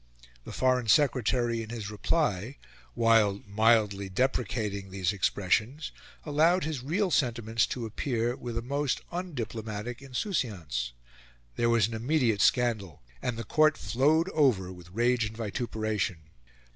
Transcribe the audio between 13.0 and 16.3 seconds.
and the Court flowed over with rage and vituperation.